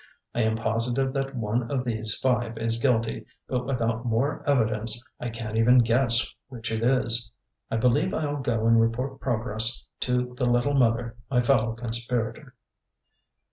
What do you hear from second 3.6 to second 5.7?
without more evidence I can't